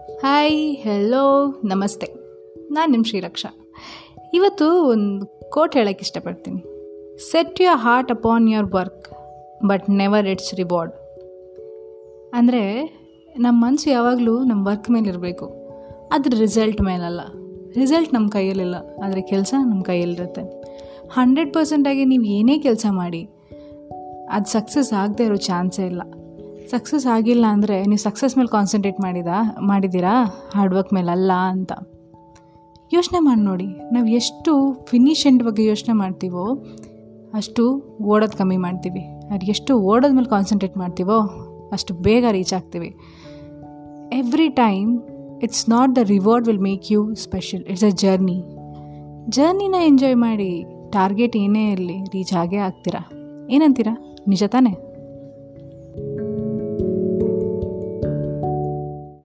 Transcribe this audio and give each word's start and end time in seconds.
Hi 0.00 0.58
hello 0.82 1.22
ನಮಸ್ತೆ. 1.64 2.06
ನಾನು 2.74 2.88
ನಿಮ್ಮ 2.92 3.06
ಶ್ರೀರಕ್ಷಾ. 3.08 3.50
ಇವತ್ತು 4.34 4.66
ಒಂದು 4.92 5.24
ಕೋಟ್ 5.54 5.74
ಹೇಳೋಕ್ಕೆ 5.78 6.04
ಇಷ್ಟಪಡ್ತೀನಿ. 6.06 6.60
Set 7.30 7.60
your 7.60 7.78
heart 7.78 8.12
upon 8.12 8.46
your 8.48 8.68
work 8.76 9.08
but 9.68 9.86
never 10.00 10.26
its 10.26 10.52
reward 10.54 10.94
ಅಂದರೆ 12.34 12.62
ನಮ್ಮ 13.40 13.56
ಮನಸ್ಸು 13.66 13.88
ಯಾವಾಗಲೂ 13.90 14.34
ನಮ್ಮ 14.44 14.62
ವರ್ಕ್ 14.66 14.88
ಮೇಲೆ 14.90 15.08
ಇರಬೇಕು. 15.08 15.48
ಅದ್ರ 16.12 16.32
ರಿಸಲ್ಟ್ 16.38 16.80
ಮೇಲಲ್ಲ. 16.80 17.20
ರಿಸಲ್ಟ್ 17.80 18.14
ನಮ್ಮ 18.14 18.28
ಕೈಯಲ್ಲಿಲ್ಲ, 18.28 18.76
ಆದರೆ 19.04 19.22
ಕೆಲಸ 19.32 19.54
ನಮ್ಮ 19.70 19.82
ಕೈಯಲ್ಲಿರುತ್ತೆ. 19.82 20.44
ಹಂಡ್ರೆಡ್ 21.18 21.52
ಪರ್ಸೆಂಟಾಗಿ 21.54 22.04
ನೀವು 22.04 22.26
ಏನೇ 22.38 22.56
ಕೆಲಸ 22.58 22.86
ಮಾಡಿ, 23.00 23.22
ಅದು 24.36 24.48
ಸಕ್ಸಸ್ 24.56 24.92
ಆಗದೆ 25.02 25.24
ಇರೋ 25.24 25.38
ಚಾನ್ಸೇ 25.50 25.86
ಇಲ್ಲ. 25.86 26.02
ಸಕ್ಸಸ್ 26.68 27.06
ಆಗಿಲ್ಲ 27.06 27.44
ಅಂದರೆ 27.48 27.86
ನೀವು 27.86 28.02
ಸಕ್ಸಸ್ 28.02 28.36
ಮೇಲೆ 28.36 28.48
ಕಾನ್ಸಂಟ್ರೇಟ್ 28.52 29.00
ಮಾಡಿದ? 29.00 29.26
ಮಾಡಿದ್ದೀರಾ? 29.60 30.14
ಹಾರ್ಡ್ 30.54 30.74
ವರ್ಕ್ 30.74 30.92
ಮೇಲೆ 30.92 31.10
ಅಲ್ಲ 31.10 31.32
ಅಂತ. 31.32 31.72
ಯೋಚನೆ 32.92 33.18
ಮಾಡಿ 33.18 33.40
ನೋಡಿ. 33.40 33.66
ನಾವು 33.66 34.06
ಎಷ್ಟು 34.06 34.84
ಫಿನಿಶೆಂಟ್ 34.86 35.42
ಬಗ್ಗೆ 35.42 35.64
ಯೋಚನೆ 35.64 35.92
ಮಾಡ್ತೀವೋ, 35.94 36.54
ಅಷ್ಟು 37.34 37.82
ಓಡೋದು 38.02 38.38
ಕಮ್ಮಿ 38.38 38.56
ಮಾಡ್ತೀವಿ. 38.56 39.00
ಅದು 39.00 39.46
ಎಷ್ಟು 39.46 39.80
ಓಡೋದ 39.80 40.14
ಮೇಲೆ 40.14 40.28
ಕಾನ್ಸಂಟ್ರೇಟ್ 40.28 40.76
ಮಾಡ್ತೀವೋ, 40.76 41.20
ಅಷ್ಟು 41.72 41.94
ಬೇಗ 41.94 42.24
ರೀಚ್ 42.30 42.54
ಆಗ್ತೀವಿ. 42.54 42.94
Every 44.12 44.48
time 44.48 45.02
it's 45.42 45.70
not 45.70 45.96
the 45.96 45.98
reward 45.98 46.46
will 46.46 46.58
make 46.58 46.92
you 46.92 47.14
special 47.14 47.64
it's 47.64 47.84
a 47.84 47.88
journey 47.88 48.42
ಜರ್ನಿನ 49.28 49.74
enjoy 49.84 50.16
ಮಾಡಿ 50.16 50.64
ಟಾರ್ಗೆಟ್ 50.90 51.36
ಏನೇ 51.36 51.72
ಇರಲಿ 51.72 52.02
ರೀಚ್ 52.12 52.34
ಆಗೇ 52.34 52.56
ಆಗ್ತೀರಾ? 52.56 53.10
ಏನಂತೀರಾ? 53.50 54.14
ನಿಜ 54.28 54.44
ತಾನೇ? 54.44 54.89